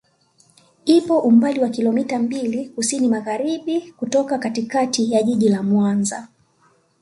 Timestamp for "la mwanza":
5.49-6.27